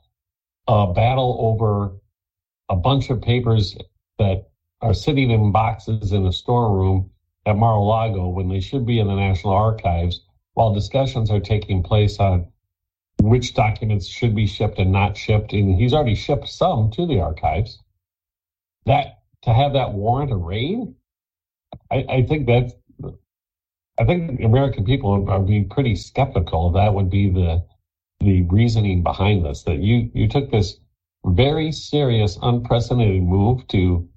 [0.67, 1.93] a battle over
[2.67, 3.77] a bunch of papers
[4.19, 4.49] that
[4.81, 7.09] are sitting in boxes in a storeroom
[7.45, 10.25] at Mar-a-Lago when they should be in the National Archives,
[10.55, 12.45] while discussions are taking place on
[13.21, 17.21] which documents should be shipped and not shipped, and he's already shipped some to the
[17.21, 17.79] archives.
[18.85, 20.79] That to have that warrant a raid,
[21.91, 22.71] I, I think that
[23.97, 26.71] I think American people are being pretty skeptical.
[26.71, 27.63] That would be the
[28.19, 29.63] the reasoning behind this.
[29.63, 30.79] That you you took this
[31.25, 34.07] very serious, unprecedented move to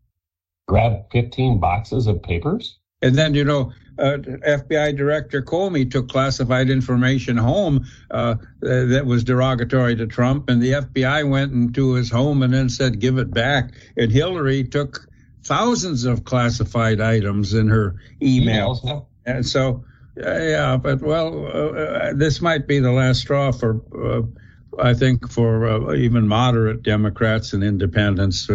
[0.66, 2.78] grab 15 boxes of papers.
[3.00, 9.24] And then, you know, uh, FBI Director Comey took classified information home uh, that was
[9.24, 13.32] derogatory to Trump, and the FBI went into his home and then said, "Give it
[13.32, 15.07] back." And Hillary took
[15.48, 19.84] thousands of classified items in her emails, emails and so,
[20.22, 20.76] uh, yeah.
[20.76, 24.22] But well, uh, uh, this might be the last straw for, uh,
[24.80, 28.48] I think, for even moderate Democrats and independents.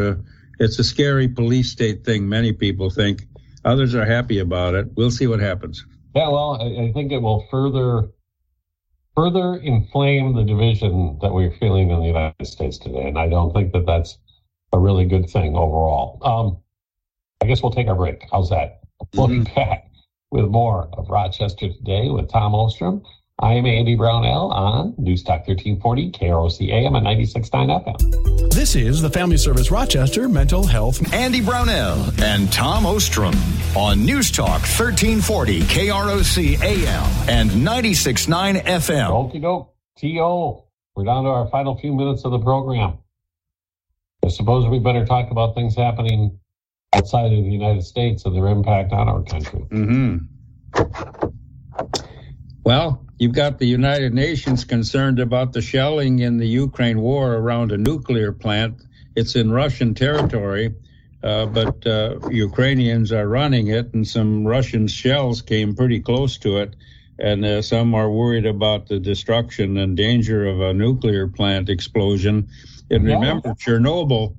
[0.59, 2.29] it's a scary police state thing.
[2.29, 3.23] Many people think.
[3.65, 4.87] Others are happy about it.
[4.95, 5.85] We'll see what happens.
[6.15, 8.09] Yeah, well, I, I think it will further
[9.15, 13.53] further inflame the division that we're feeling in the United States today, and I don't
[13.53, 14.17] think that that's
[14.73, 16.19] a really good thing overall.
[16.23, 16.57] Um,
[17.43, 18.25] I guess we'll take our break.
[18.31, 18.79] How's that?
[19.15, 19.53] We'll be mm-hmm.
[19.53, 19.91] back
[20.31, 23.03] with more of Rochester Today with Tom Ostrom.
[23.37, 28.53] I am Andy Brownell on News Talk 1340, KROC AM and 96.9 FM.
[28.53, 31.13] This is the Family Service Rochester Mental Health.
[31.13, 33.35] Andy Brownell and Tom Ostrom
[33.75, 39.09] on News Talk 1340, KROC AM and 96.9 FM.
[39.09, 39.73] Okie doke.
[39.97, 40.63] T.O.
[40.95, 42.99] We're down to our final few minutes of the program.
[44.23, 46.39] I suppose we better talk about things happening
[46.95, 49.65] outside of the United States and their impact on our country.
[49.69, 50.17] Mm-hmm.
[52.63, 57.71] Well, you've got the United Nations concerned about the shelling in the Ukraine war around
[57.71, 58.81] a nuclear plant.
[59.15, 60.73] It's in Russian territory,
[61.23, 66.57] uh, but uh, Ukrainians are running it, and some Russian shells came pretty close to
[66.57, 66.75] it.
[67.19, 72.49] And uh, some are worried about the destruction and danger of a nuclear plant explosion.
[72.89, 74.35] And remember, Chernobyl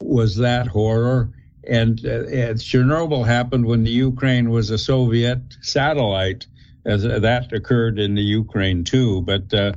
[0.00, 1.30] was that horror.
[1.68, 6.46] And, uh, and Chernobyl happened when the Ukraine was a Soviet satellite
[6.84, 9.22] as that occurred in the Ukraine too.
[9.22, 9.72] But uh,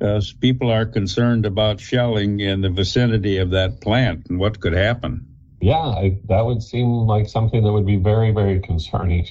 [0.00, 4.72] uh, people are concerned about shelling in the vicinity of that plant and what could
[4.72, 5.26] happen.
[5.60, 9.26] Yeah, I, that would seem like something that would be very, very concerning.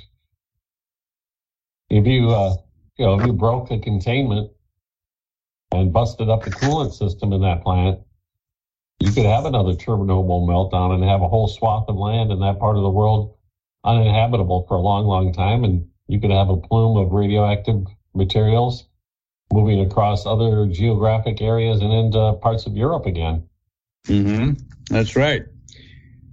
[1.89, 2.55] If you, uh,
[2.97, 4.51] you know, if you broke the containment
[5.71, 7.99] and busted up the coolant system in that plant,
[8.99, 12.59] you could have another Chernobyl meltdown and have a whole swath of land in that
[12.59, 13.35] part of the world
[13.83, 15.63] uninhabitable for a long, long time.
[15.63, 18.87] And you could have a plume of radioactive materials
[19.53, 23.47] moving across other geographic areas and into parts of Europe again.
[24.07, 24.53] Mm-hmm.
[24.89, 25.43] That's right.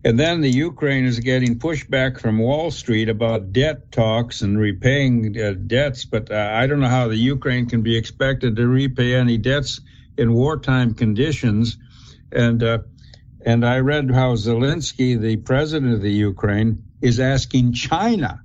[0.04, 5.40] And then the Ukraine is getting pushback from Wall Street about debt talks and repaying
[5.40, 9.14] uh, debts, but uh, I don't know how the Ukraine can be expected to repay
[9.14, 9.80] any debts
[10.18, 11.78] in wartime conditions.
[12.32, 12.78] And uh,
[13.44, 18.40] and I read how Zelensky, the president of the Ukraine, is asking China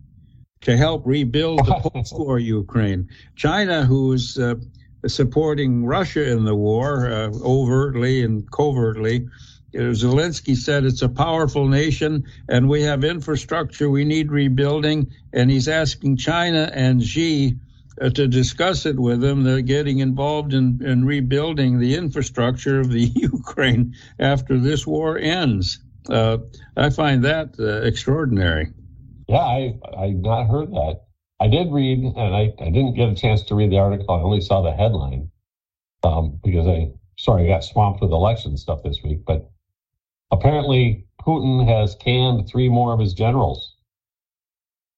[0.62, 3.10] to help rebuild the post-war Ukraine.
[3.36, 4.56] China, who's uh,
[5.06, 9.28] supporting Russia in the war uh, overtly and covertly,
[9.74, 15.12] Zelensky said it's a powerful nation and we have infrastructure we need rebuilding.
[15.34, 17.67] And he's asking China and Xi uh,
[17.98, 19.44] to discuss it with them.
[19.44, 25.80] They're getting involved in, in rebuilding the infrastructure of the Ukraine after this war ends.
[26.10, 26.38] Uh,
[26.76, 28.72] I find that uh, extraordinary.
[29.28, 31.02] Yeah, I I not heard that.
[31.40, 34.10] I did read, and I, I didn't get a chance to read the article.
[34.10, 35.30] I only saw the headline
[36.04, 39.20] um, because I sorry I got swamped with election stuff this week.
[39.26, 39.50] But
[40.32, 43.76] apparently, Putin has canned three more of his generals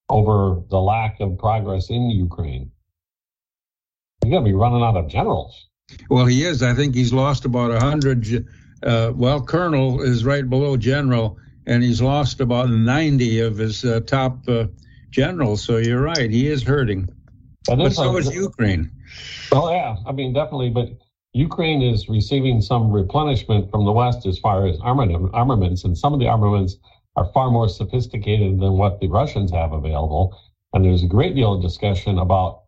[0.09, 2.71] over the lack of progress in Ukraine.
[4.29, 5.65] He's going to be running out of generals.
[6.07, 6.61] Well, he is.
[6.61, 8.45] I think he's lost about a hundred.
[8.83, 14.01] Uh, well, colonel is right below general and he's lost about 90 of his uh,
[14.01, 14.65] top uh,
[15.09, 15.63] generals.
[15.63, 17.09] So you're right, he is hurting.
[17.65, 18.91] But so is Ukraine.
[19.51, 20.69] Well, yeah, I mean, definitely.
[20.69, 20.89] But
[21.33, 26.13] Ukraine is receiving some replenishment from the West as far as armament, armaments, and some
[26.13, 26.77] of the armaments
[27.15, 30.39] are far more sophisticated than what the Russians have available.
[30.73, 32.65] And there's a great deal of discussion about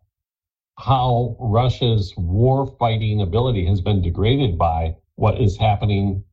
[0.78, 6.24] how Russia's war fighting ability has been degraded by what is happening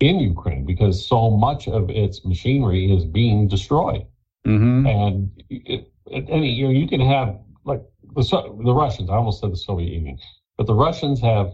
[0.00, 4.06] in Ukraine because so much of its machinery is being destroyed.
[4.46, 4.86] Mm-hmm.
[4.86, 7.82] And it, any, you know, you can have like
[8.14, 8.22] the,
[8.64, 10.18] the Russians, I almost said the Soviet Union,
[10.56, 11.52] but the Russians have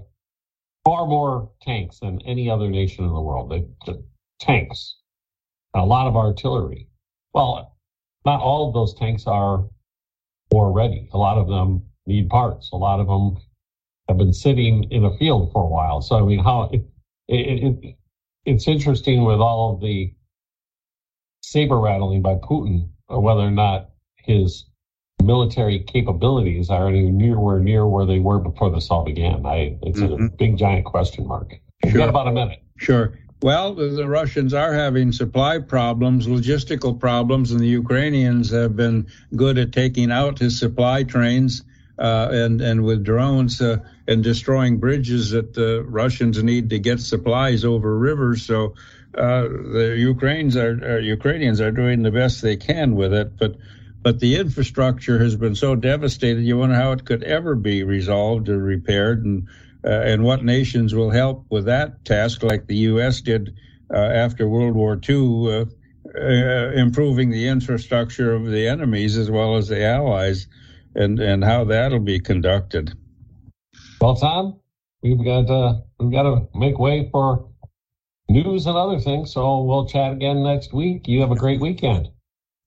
[0.85, 3.51] far more tanks than any other nation in the world.
[3.51, 4.05] They, the
[4.39, 4.99] tanks,
[5.75, 6.89] a lot of artillery.
[7.35, 7.77] Well,
[8.25, 9.65] not all of those tanks are
[10.53, 11.09] war ready.
[11.13, 12.71] A lot of them need parts.
[12.73, 13.37] A lot of them
[14.09, 16.01] have been sitting in a field for a while.
[16.01, 16.83] So, I mean, how it,
[17.29, 17.97] it, it,
[18.45, 20.15] it's interesting with all of the
[21.43, 24.67] saber rattling by Putin, whether or not his
[25.23, 29.45] military capabilities are anywhere near where they were before this all began.
[29.45, 30.27] I, it's mm-hmm.
[30.27, 31.55] a big, giant question mark.
[31.83, 32.01] We've sure.
[32.01, 32.63] got about a minute.
[32.79, 33.19] Sure.
[33.43, 39.59] Well, the Russians are having supply problems, logistical problems, and the Ukrainians have been good
[39.59, 41.63] at taking out his supply trains
[41.99, 47.01] uh, and and with drones uh, and destroying bridges that the Russians need to get
[47.01, 48.43] supplies over rivers.
[48.43, 48.75] So
[49.17, 53.57] uh, the Ukrainians are uh, Ukrainians are doing the best they can with it, but
[54.03, 56.43] but the infrastructure has been so devastated.
[56.43, 59.49] You wonder how it could ever be resolved or repaired, and
[59.85, 63.23] uh, and what nations will help with that task, like the U.S.
[63.23, 63.55] did
[63.93, 65.67] uh, after World War II.
[66.77, 70.47] improving the infrastructure of the enemies as well as the allies
[70.97, 72.97] and and how that'll be conducted.
[74.01, 74.61] Well, Tom,
[75.03, 77.49] we've got uh, we've got to make way for
[78.29, 79.33] news and other things.
[79.33, 81.07] So we'll chat again next week.
[81.07, 82.09] You have a great weekend.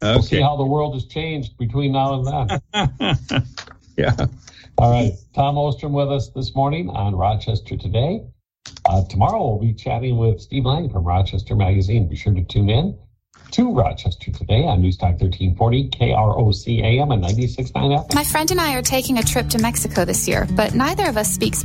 [0.02, 0.14] Okay.
[0.14, 3.44] We'll see how the world has changed between now and then.
[3.98, 4.16] yeah.
[4.78, 5.12] All right.
[5.36, 8.24] Tom Ostrom with us this morning on Rochester Today.
[8.86, 12.08] Uh, tomorrow we'll be chatting with Steve Lang from Rochester Magazine.
[12.08, 12.98] Be sure to tune in
[13.52, 18.14] to Rochester today on Newstalk 1340, KROC AM and 96.9 FM.
[18.16, 21.18] My friend and I are taking a trip to Mexico this year, but neither of
[21.18, 21.58] us speaks.